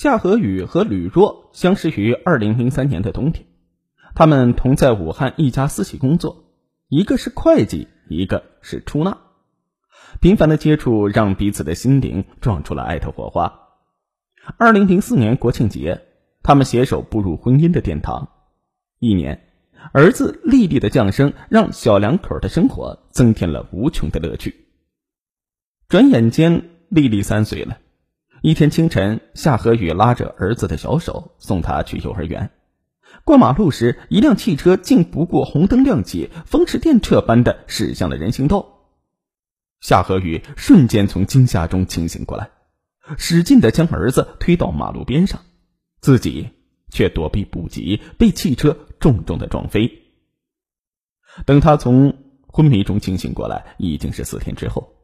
[0.00, 3.44] 夏河宇和吕若相识于二零零三年的冬天，
[4.14, 6.54] 他们同在武汉一家私企工作，
[6.88, 9.18] 一个是会计，一个是出纳。
[10.22, 13.68] 频繁的接触让彼此的心灵撞出了爱的火花。
[14.56, 16.00] 二零零四年国庆节，
[16.42, 18.30] 他们携手步入婚姻的殿堂。
[19.00, 19.50] 一年，
[19.92, 24.64] 儿子丽丽的降生让小两口的生活增添了无穷的乐趣。
[25.90, 27.76] 转眼间，丽丽三岁了。
[28.42, 32.50] 一天清晨，夏河宇拉着儿子的小手送他去幼儿园。
[33.24, 38.78] 过马路时，一辆汽车竟不顾红灯亮起，风驰电掣般的驶向了人行道。
[39.80, 42.50] 夏河宇瞬间从惊吓中清醒过来，
[43.18, 45.42] 使劲的将儿子推到马路边上，
[46.00, 46.48] 自己
[46.90, 49.90] 却躲避不及，被汽车重重的撞飞。
[51.44, 54.94] 等他从昏迷中清醒过来，已经是四天之后，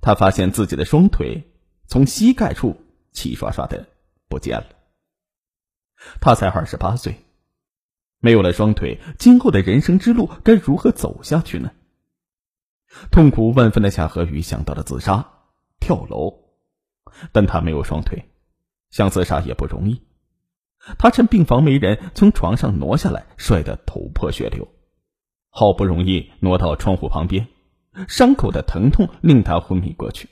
[0.00, 1.46] 他发现自己的双腿。
[1.90, 2.80] 从膝盖处
[3.10, 3.84] 齐刷刷的
[4.28, 4.66] 不见了。
[6.20, 7.16] 他才二十八岁，
[8.20, 11.72] 没有了双腿，今后的人生之路该如何走下去呢？
[13.10, 15.32] 痛苦万分的夏荷宇想到了自杀、
[15.80, 16.32] 跳楼，
[17.32, 18.30] 但他没有双腿，
[18.90, 20.00] 想自杀也不容易。
[20.96, 24.68] 他趁病房没人，从床上挪下来，摔得头破血流，
[25.48, 27.48] 好不容易挪到窗户旁边，
[28.06, 30.28] 伤口的疼痛令他昏迷过去。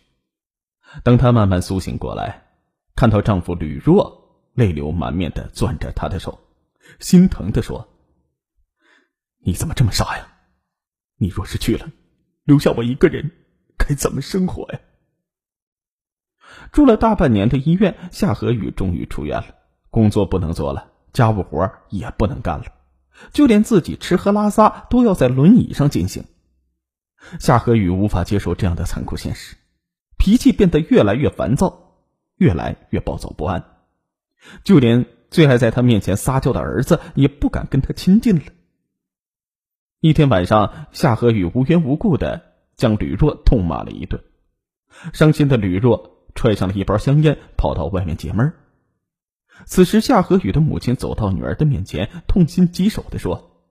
[1.05, 2.47] 等她慢慢苏醒过来，
[2.97, 6.39] 看到丈夫吕若泪流满面的攥着她的手，
[6.99, 7.89] 心疼的说
[9.45, 10.27] ：“你怎么这么傻呀？
[11.17, 11.91] 你若是去了，
[12.45, 13.31] 留下我一个人，
[13.77, 14.81] 该怎么生活呀？”
[16.73, 19.55] 住了大半年的医院，夏河宇终于出院了，
[19.91, 22.65] 工作不能做了，家务活也不能干了，
[23.33, 26.25] 就连自己吃喝拉撒都要在轮椅上进行。
[27.39, 29.57] 夏河宇无法接受这样的残酷现实。
[30.19, 31.95] 脾气变得越来越烦躁，
[32.37, 33.65] 越来越暴躁不安，
[34.65, 38.43] 就连最爱在他面前撒娇的儿子也不敢跟他亲近了。
[40.01, 42.43] 一天晚上，夏河宇无缘无故的
[42.77, 44.23] 将吕若痛骂了一顿，
[45.13, 48.53] 伤心的吕若揣上了一包香烟，跑到外面解闷。
[49.67, 53.67] 此时，夏河宇的母亲走到女儿的面前，痛心疾首的说：“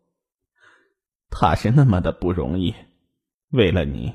[1.31, 2.75] 他是那么的不容易，
[3.51, 4.13] 为了你。”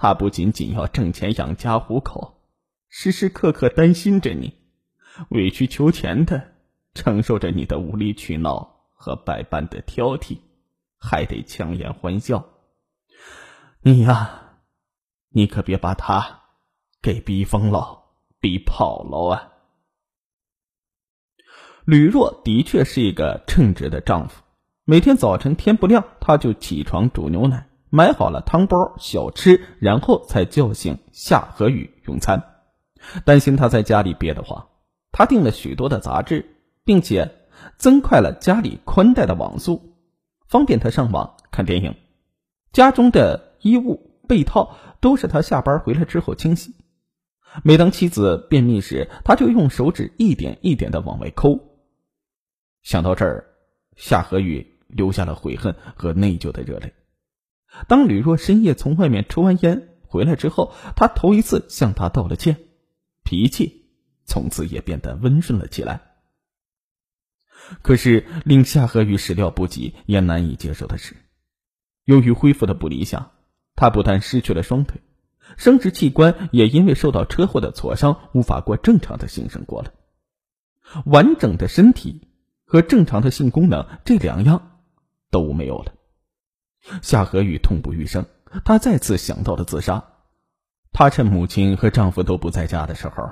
[0.00, 2.40] 他不仅仅要挣钱养家糊口，
[2.88, 4.54] 时时刻刻担心着你，
[5.30, 6.52] 委曲求全的
[6.94, 10.38] 承受着你的无理取闹和百般的挑剔，
[10.98, 12.48] 还得强颜欢笑。
[13.80, 14.60] 你呀，
[15.30, 16.42] 你可别把他
[17.02, 18.04] 给逼疯了、
[18.38, 19.52] 逼跑了啊！
[21.84, 24.44] 吕若的确是一个称职的丈夫，
[24.84, 27.67] 每天早晨天不亮，他就起床煮牛奶。
[27.90, 32.42] 买好了汤包、小吃，然后才叫醒夏河宇用餐。
[33.24, 34.68] 担心他在家里憋得慌，
[35.12, 36.44] 他订了许多的杂志，
[36.84, 37.30] 并且
[37.76, 39.94] 增快了家里宽带的网速，
[40.48, 41.94] 方便他上网看电影。
[42.72, 46.74] 家中的衣物、被套都是他下班回来之后清洗。
[47.64, 51.58] 每当妻子便秘时，他就用手指一点一点的往外抠。
[52.82, 53.46] 想到这儿，
[53.96, 56.92] 夏河宇流下了悔恨和内疚的热泪。
[57.86, 62.56] 当吕若深夜从外面抽完烟回来之后，他头一次向他道了歉，
[63.24, 63.90] 脾气
[64.24, 66.00] 从此也变得温顺了起来。
[67.82, 71.14] 可是令夏河宇始料不及也难以接受的是，
[72.04, 73.32] 由于恢复的不理想，
[73.76, 75.02] 他不但失去了双腿，
[75.58, 79.92] 生殖器官也因为受到车祸的挫伤，无法过正常的性生活了。
[81.04, 82.28] 完整的身体
[82.64, 84.80] 和正常的性功能这两样
[85.30, 85.92] 都没有了。
[87.02, 88.26] 夏荷雨痛不欲生，
[88.64, 90.04] 她再次想到了自杀。
[90.92, 93.30] 她趁母亲和丈夫都不在家的时候，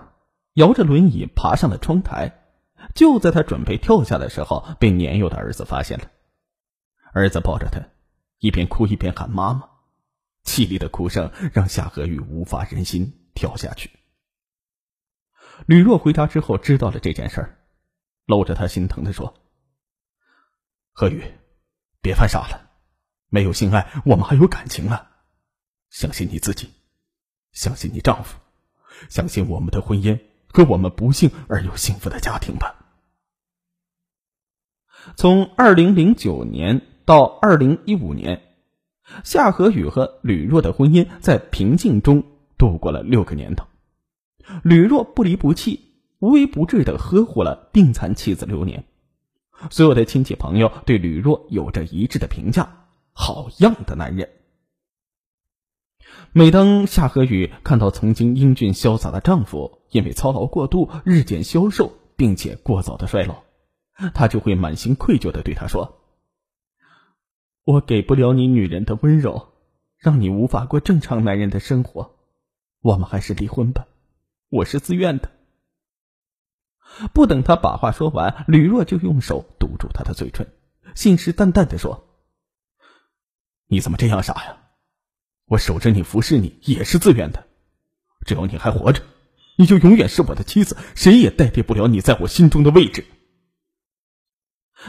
[0.54, 2.42] 摇着轮椅爬上了窗台。
[2.94, 6.10] 就在她准备跳下的时候，被年幼的儿子发现了。
[7.12, 7.80] 儿子抱着她，
[8.38, 9.68] 一边哭一边喊妈妈，
[10.44, 13.90] 凄厉的哭声让夏荷雨无法忍心跳下去。
[15.64, 17.58] 吕若回家之后知道了这件事儿，
[18.26, 19.34] 搂着她心疼的说
[20.92, 21.24] ：“何雨，
[22.02, 22.64] 别犯傻了。”
[23.28, 25.10] 没有性爱，我们还有感情啊！
[25.90, 26.70] 相信你自己，
[27.52, 28.38] 相信你丈夫，
[29.08, 32.74] 相信我们的婚姻和我们不幸而又幸福的家庭吧。
[35.16, 38.42] 从二零零九年到二零一五年，
[39.22, 42.24] 夏河宇和吕若的婚姻在平静中
[42.58, 43.66] 度过了六个年头。
[44.62, 48.84] 吕若不离不弃、无微不至的呵护了病残妻子六年。
[49.70, 52.85] 所有的亲戚朋友对吕若有着一致的评价。
[53.18, 54.28] 好样的男人！
[56.32, 63.42] 每当夏河雨看到曾经英俊潇洒的丈夫因为操劳过度日渐消瘦并且过早的衰老，
[64.12, 65.98] 他就会满心愧疚的对他说
[67.64, 69.48] ：“我给不了你女人的温柔，
[69.96, 72.16] 让你无法过正常男人的生活，
[72.82, 73.86] 我们还是离婚吧，
[74.50, 75.30] 我是自愿的。”
[77.14, 80.46] 不等他把话说完，吕若就用手堵住他的嘴唇，
[80.94, 82.04] 信誓旦旦的说
[83.68, 84.58] ：“你怎么这样傻呀？
[85.46, 87.46] 我守着你，服侍你，也是自愿的。
[88.24, 89.02] 只要你还活着，
[89.56, 93.04] 你就永远是我的妻子，谁也代替不了你在我心中的位置。”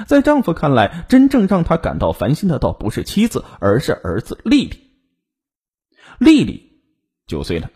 [0.05, 4.91] 在丈夫看来，真正让他感到烦心的，倒不是妻子，而是儿子丽丽。
[6.19, 6.81] 丽丽
[7.25, 7.71] 九岁了，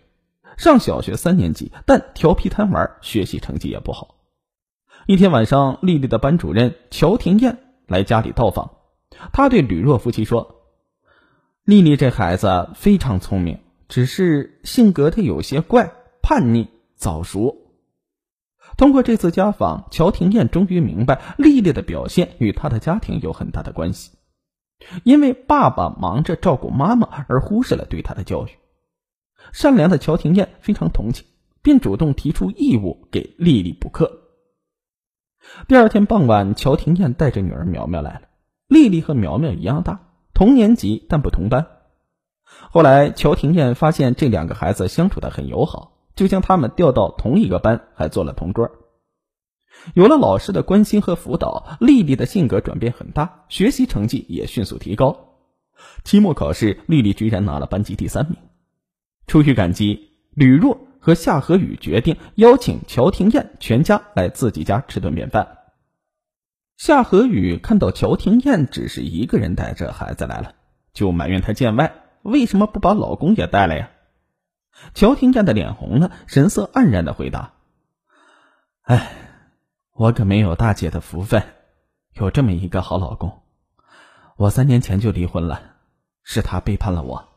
[0.58, 4.18] 上小学三年级，但调皮贪玩，学习成绩也不好。
[5.08, 7.58] 一天晚上，丽丽的班主任乔廷艳
[7.88, 8.78] 来家里到访。
[9.34, 10.61] 他对吕若夫妻说
[11.64, 15.94] ：“丽丽这孩子非常聪明，只是性格她有些怪，
[16.24, 17.58] 叛逆、早熟。”
[18.78, 24.12] 通过这次家访，乔廷艳终于明白，丽丽的表现与她的家庭有很大的关系。
[25.04, 28.50] 因为爸爸忙着照顾妈妈，而忽视了对她的教育。
[29.54, 31.28] 善良的乔廷艳非常同情，
[31.62, 34.20] 便主动提出义务给丽丽补课。
[35.68, 38.22] 第二天傍晚，乔廷艳带着女儿苗苗来了。
[38.68, 40.11] 丽丽和苗苗一样大，
[40.42, 41.68] 同年级但不同班。
[42.72, 48.72] 后来，乔廷燕发现这两个孩子相处的很友好，就将他们调到同一个班，还做了同桌。
[49.94, 55.16] 有了老师的关心和辅导，丽丽的性格转变很大，学习成绩也迅速提高。
[56.04, 58.36] 期末考试，丽丽居然拿了班级第三名。
[59.28, 60.76] 出于感激，吕若。
[61.00, 65.61] 和夏河宇决定邀请乔廷燕全家来自己家吃顿便饭。
[66.82, 70.56] 夏河宇看到乔廷燕只是一个人带着孩子来了，
[70.94, 71.94] 就埋怨他见外，
[72.24, 73.92] 为什么不把老公也带来呀？
[74.96, 77.54] 乔廷燕的脸红了，神色黯然的回答
[78.82, 79.14] ：“哎，
[79.94, 81.44] 我可没有大姐的福分，
[82.14, 83.44] 有这么一个好老公。
[84.36, 85.62] 我三年前就离婚了，
[86.24, 87.30] 是他背叛了我。”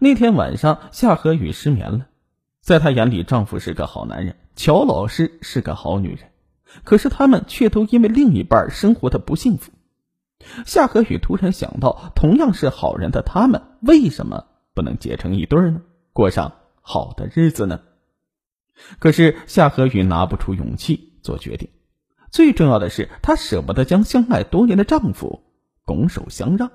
[0.00, 2.06] 那天晚上，夏河宇失眠了。
[2.62, 6.29] 在她眼里，丈夫是个好男人，乔老师是个好女人，
[6.84, 9.72] 可是他们却都因为另一半生活的不幸福。
[10.64, 15.82] 夏河宇突然想到，同样是好人的他们，为什么不能结成一对呢？
[16.12, 17.80] 过上好的日子呢？
[18.98, 21.68] 可是夏河宇拿不出勇气做决定，
[22.30, 25.42] 最重要的是，她舍不得将相爱多年的丈夫
[25.84, 26.70] 拱手相让。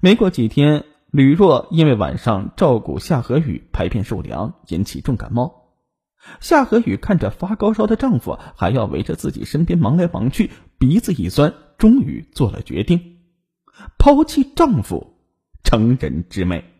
[0.00, 0.84] 没过几天。
[1.12, 5.65] 吕若因为晚上照顾夏河宇排便受凉，引起重感冒。
[6.40, 13.18] 夏荷雨看着发高烧的丈夫，还要围着自己身边忙来忙去，鼻子一酸，终于做了决定，
[13.98, 15.18] 抛弃丈夫，
[15.64, 16.75] 成人之美。